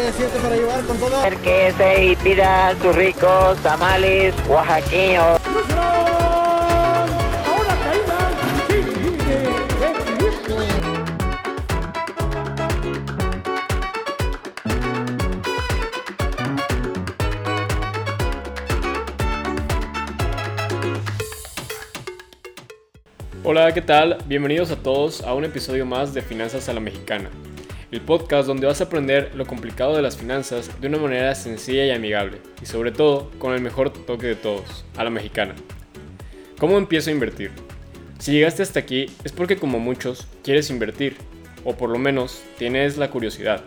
[0.00, 1.16] de 7 para llevar con todo.
[1.16, 5.40] Acérquese y pida sus ricos tamales oaxaqueños.
[23.44, 24.18] Hola, ¿qué tal?
[24.26, 27.30] Bienvenidos a todos a un episodio más de Finanzas a la Mexicana,
[27.90, 31.86] el podcast donde vas a aprender lo complicado de las finanzas de una manera sencilla
[31.86, 35.54] y amigable, y sobre todo con el mejor toque de todos, a la mexicana.
[36.58, 37.50] ¿Cómo empiezo a invertir?
[38.18, 41.16] Si llegaste hasta aquí es porque como muchos quieres invertir,
[41.64, 43.64] o por lo menos tienes la curiosidad.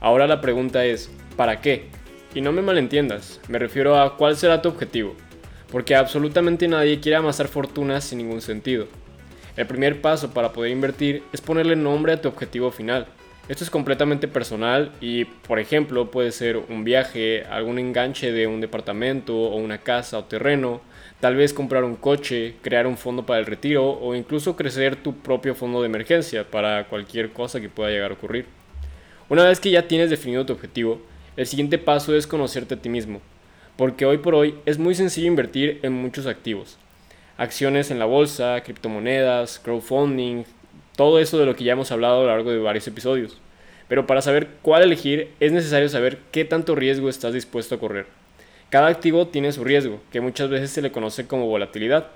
[0.00, 1.86] Ahora la pregunta es, ¿para qué?
[2.34, 5.14] Y no me malentiendas, me refiero a cuál será tu objetivo,
[5.70, 8.88] porque absolutamente nadie quiere amasar fortunas sin ningún sentido.
[9.56, 13.06] El primer paso para poder invertir es ponerle nombre a tu objetivo final.
[13.48, 18.60] Esto es completamente personal y, por ejemplo, puede ser un viaje, algún enganche de un
[18.60, 20.80] departamento o una casa o terreno,
[21.18, 25.16] tal vez comprar un coche, crear un fondo para el retiro o incluso crecer tu
[25.18, 28.46] propio fondo de emergencia para cualquier cosa que pueda llegar a ocurrir.
[29.28, 31.02] Una vez que ya tienes definido tu objetivo,
[31.36, 33.20] el siguiente paso es conocerte a ti mismo,
[33.76, 36.78] porque hoy por hoy es muy sencillo invertir en muchos activos
[37.36, 40.44] acciones en la bolsa, criptomonedas, crowdfunding,
[40.96, 43.38] todo eso de lo que ya hemos hablado a lo largo de varios episodios.
[43.88, 48.06] Pero para saber cuál elegir es necesario saber qué tanto riesgo estás dispuesto a correr.
[48.70, 52.08] Cada activo tiene su riesgo, que muchas veces se le conoce como volatilidad.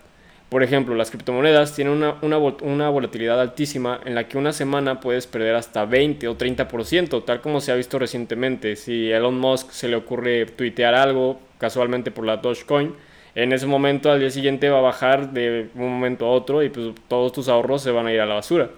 [0.48, 5.56] Por ejemplo, las criptomonedas tienen una, volatilidad altísima en la que una semana puedes perder
[5.56, 8.76] hasta 20 o 30%, tal como se ha visto recientemente.
[8.76, 12.94] Si a Elon Musk se le ocurre tuitear algo, casualmente por la Dogecoin,
[13.36, 16.70] en ese momento al día siguiente va a bajar de un momento a otro y
[16.70, 18.70] pues todos tus ahorros se van a ir a la basura.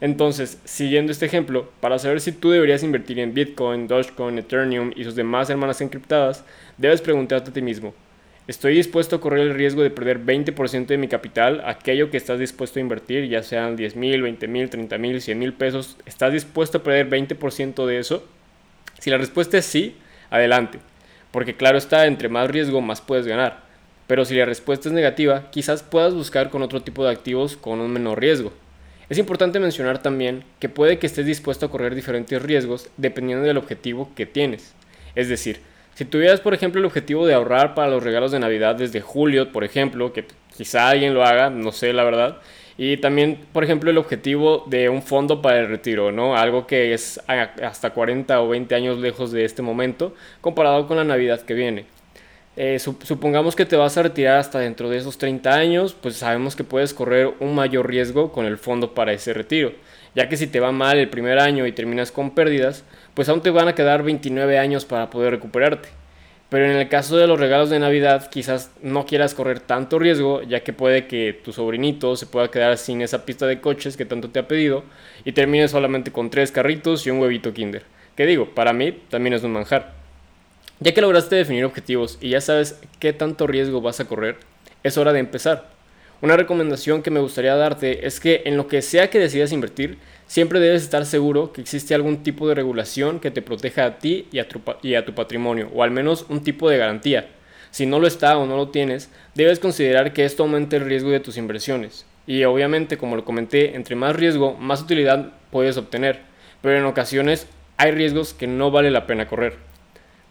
[0.00, 5.02] Entonces, siguiendo este ejemplo, para saber si tú deberías invertir en Bitcoin, Dogecoin, Ethereum y
[5.02, 6.44] sus demás hermanas encriptadas,
[6.76, 7.92] debes preguntarte a ti mismo,
[8.46, 12.38] ¿estoy dispuesto a correr el riesgo de perder 20% de mi capital, aquello que estás
[12.38, 15.96] dispuesto a invertir, ya sean 10 mil, 20 mil, 30 mil, 100 mil pesos?
[16.06, 18.24] ¿Estás dispuesto a perder 20% de eso?
[19.00, 19.96] Si la respuesta es sí,
[20.30, 20.78] adelante,
[21.32, 23.66] porque claro está, entre más riesgo, más puedes ganar.
[24.08, 27.78] Pero si la respuesta es negativa, quizás puedas buscar con otro tipo de activos con
[27.78, 28.52] un menor riesgo.
[29.08, 33.58] Es importante mencionar también que puede que estés dispuesto a correr diferentes riesgos dependiendo del
[33.58, 34.74] objetivo que tienes.
[35.14, 35.60] Es decir,
[35.94, 39.52] si tuvieras por ejemplo el objetivo de ahorrar para los regalos de Navidad desde julio,
[39.52, 40.24] por ejemplo, que
[40.56, 42.38] quizá alguien lo haga, no sé la verdad,
[42.78, 46.36] y también, por ejemplo, el objetivo de un fondo para el retiro, ¿no?
[46.36, 51.04] Algo que es hasta 40 o 20 años lejos de este momento comparado con la
[51.04, 51.97] Navidad que viene.
[52.60, 56.56] Eh, supongamos que te vas a retirar hasta dentro de esos 30 años, pues sabemos
[56.56, 59.74] que puedes correr un mayor riesgo con el fondo para ese retiro,
[60.16, 62.82] ya que si te va mal el primer año y terminas con pérdidas,
[63.14, 65.88] pues aún te van a quedar 29 años para poder recuperarte.
[66.48, 70.42] Pero en el caso de los regalos de Navidad, quizás no quieras correr tanto riesgo,
[70.42, 74.04] ya que puede que tu sobrinito se pueda quedar sin esa pista de coches que
[74.04, 74.82] tanto te ha pedido
[75.24, 77.84] y termines solamente con tres carritos y un huevito Kinder.
[78.16, 79.97] Que digo, para mí también es un manjar.
[80.80, 84.36] Ya que lograste definir objetivos y ya sabes qué tanto riesgo vas a correr,
[84.84, 85.70] es hora de empezar.
[86.22, 89.98] Una recomendación que me gustaría darte es que en lo que sea que decidas invertir,
[90.28, 94.28] siempre debes estar seguro que existe algún tipo de regulación que te proteja a ti
[94.30, 97.28] y a, tu, y a tu patrimonio, o al menos un tipo de garantía.
[97.72, 101.10] Si no lo está o no lo tienes, debes considerar que esto aumenta el riesgo
[101.10, 102.06] de tus inversiones.
[102.24, 106.20] Y obviamente, como lo comenté, entre más riesgo, más utilidad puedes obtener.
[106.62, 109.67] Pero en ocasiones hay riesgos que no vale la pena correr.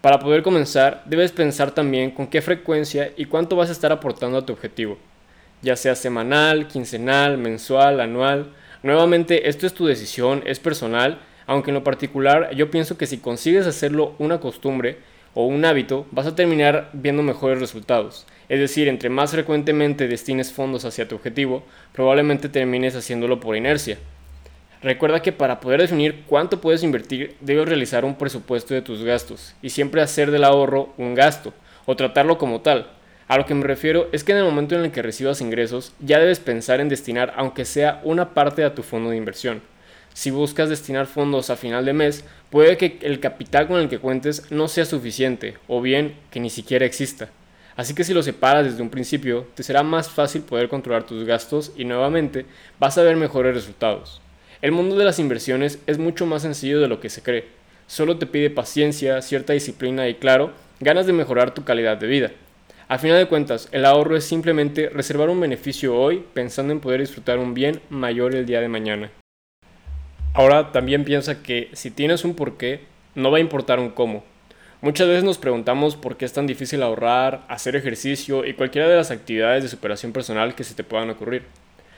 [0.07, 4.38] Para poder comenzar, debes pensar también con qué frecuencia y cuánto vas a estar aportando
[4.38, 4.97] a tu objetivo,
[5.62, 8.53] ya sea semanal, quincenal, mensual, anual.
[8.84, 13.18] Nuevamente, esto es tu decisión, es personal, aunque en lo particular yo pienso que si
[13.18, 15.00] consigues hacerlo una costumbre
[15.34, 18.25] o un hábito, vas a terminar viendo mejores resultados.
[18.48, 23.98] Es decir, entre más frecuentemente destines fondos hacia tu objetivo, probablemente termines haciéndolo por inercia.
[24.81, 29.56] Recuerda que para poder definir cuánto puedes invertir, debes realizar un presupuesto de tus gastos
[29.62, 31.53] y siempre hacer del ahorro un gasto
[31.85, 32.88] o tratarlo como tal.
[33.27, 35.94] A lo que me refiero es que en el momento en el que recibas ingresos,
[36.00, 39.62] ya debes pensar en destinar aunque sea una parte a tu fondo de inversión.
[40.13, 44.00] Si buscas destinar fondos a final de mes, puede que el capital con el que
[44.00, 47.30] cuentes no sea suficiente o bien que ni siquiera exista.
[47.75, 51.25] Así que si lo separas desde un principio, te será más fácil poder controlar tus
[51.25, 52.45] gastos y nuevamente
[52.80, 54.21] vas a ver mejores resultados.
[54.59, 57.45] El mundo de las inversiones es mucho más sencillo de lo que se cree.
[57.86, 62.31] Solo te pide paciencia, cierta disciplina y claro, ganas de mejorar tu calidad de vida.
[62.88, 67.01] A final de cuentas, el ahorro es simplemente reservar un beneficio hoy pensando en poder
[67.01, 69.12] disfrutar un bien mayor el día de mañana.
[70.33, 72.81] Ahora también piensa que si tienes un porqué,
[73.13, 74.24] no va a importar un cómo.
[74.81, 78.95] Muchas veces nos preguntamos por qué es tan difícil ahorrar, hacer ejercicio y cualquiera de
[78.95, 81.44] las actividades de superación personal que se te puedan ocurrir.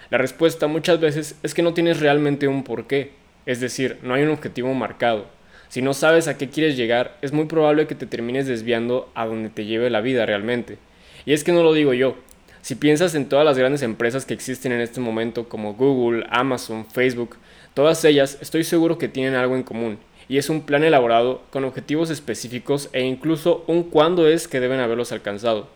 [0.09, 3.11] La respuesta muchas veces es que no tienes realmente un porqué,
[3.45, 5.27] es decir, no hay un objetivo marcado.
[5.67, 9.27] Si no sabes a qué quieres llegar, es muy probable que te termines desviando a
[9.27, 10.79] donde te lleve la vida realmente.
[11.27, 12.15] Y es que no lo digo yo.
[12.63, 16.87] Si piensas en todas las grandes empresas que existen en este momento como Google, Amazon,
[16.87, 17.37] Facebook,
[17.75, 21.65] todas ellas estoy seguro que tienen algo en común, y es un plan elaborado con
[21.65, 25.69] objetivos específicos e incluso un cuándo es que deben haberlos alcanzado.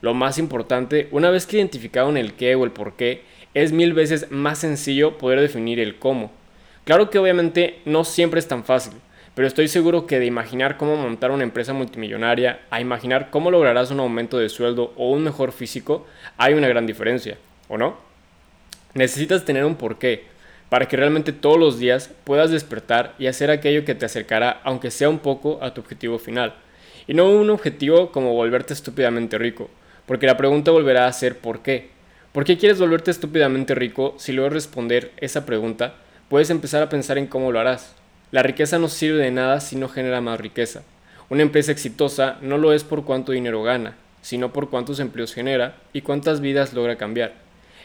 [0.00, 3.22] Lo más importante, una vez que identificaron el qué o el por qué,
[3.54, 6.30] es mil veces más sencillo poder definir el cómo.
[6.84, 8.94] Claro que obviamente no siempre es tan fácil,
[9.34, 13.90] pero estoy seguro que de imaginar cómo montar una empresa multimillonaria a imaginar cómo lograrás
[13.90, 16.06] un aumento de sueldo o un mejor físico,
[16.36, 17.96] hay una gran diferencia, ¿o no?
[18.94, 20.24] Necesitas tener un porqué,
[20.68, 24.90] para que realmente todos los días puedas despertar y hacer aquello que te acercará, aunque
[24.90, 26.54] sea un poco, a tu objetivo final.
[27.06, 29.70] Y no un objetivo como volverte estúpidamente rico,
[30.04, 31.90] porque la pregunta volverá a ser ¿por qué?
[32.32, 34.14] ¿Por qué quieres volverte estúpidamente rico?
[34.18, 35.94] Si luego responder esa pregunta,
[36.28, 37.94] puedes empezar a pensar en cómo lo harás.
[38.32, 40.82] La riqueza no sirve de nada si no genera más riqueza.
[41.30, 45.76] Una empresa exitosa no lo es por cuánto dinero gana, sino por cuántos empleos genera
[45.94, 47.32] y cuántas vidas logra cambiar.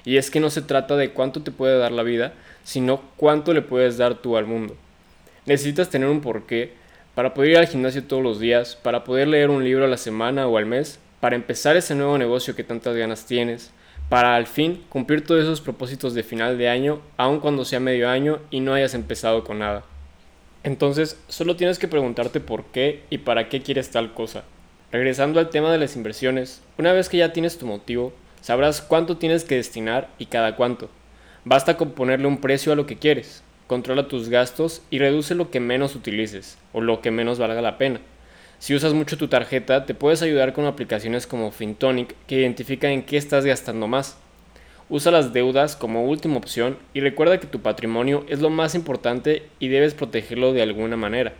[0.04, 2.34] Y es que no se trata de cuánto te puede dar la vida,
[2.66, 4.76] sino cuánto le puedes dar tú al mundo.
[5.46, 6.74] Necesitas tener un porqué
[7.16, 9.98] para poder ir al gimnasio todos los días, para poder leer un libro a la
[9.98, 13.72] semana o al mes, para empezar ese nuevo negocio que tantas ganas tienes,
[14.10, 18.10] para al fin cumplir todos esos propósitos de final de año, aun cuando sea medio
[18.10, 19.84] año y no hayas empezado con nada.
[20.64, 24.44] Entonces, solo tienes que preguntarte por qué y para qué quieres tal cosa.
[24.92, 29.18] Regresando al tema de las inversiones, una vez que ya tienes tu motivo, sabrás cuánto
[29.18, 30.90] tienes que destinar y cada cuánto.
[31.46, 33.44] Basta con ponerle un precio a lo que quieres.
[33.68, 37.78] Controla tus gastos y reduce lo que menos utilices o lo que menos valga la
[37.78, 38.00] pena.
[38.64, 43.04] Si usas mucho tu tarjeta, te puedes ayudar con aplicaciones como Fintonic que identifican en
[43.04, 44.18] qué estás gastando más.
[44.88, 49.44] Usa las deudas como última opción y recuerda que tu patrimonio es lo más importante
[49.60, 51.34] y debes protegerlo de alguna manera.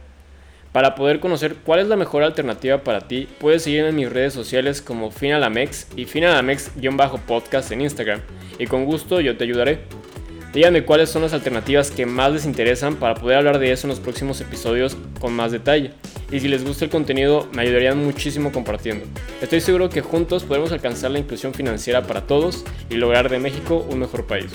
[0.74, 4.34] Para poder conocer cuál es la mejor alternativa para ti, puedes seguirme en mis redes
[4.34, 8.20] sociales como Finalamex y Finalamex-podcast en Instagram,
[8.60, 9.80] y con gusto yo te ayudaré.
[10.54, 13.92] Díganme cuáles son las alternativas que más les interesan para poder hablar de eso en
[13.92, 15.94] los próximos episodios con más detalle.
[16.34, 19.06] Y si les gusta el contenido, me ayudarían muchísimo compartiendo.
[19.40, 23.86] Estoy seguro que juntos podremos alcanzar la inclusión financiera para todos y lograr de México
[23.88, 24.48] un mejor país.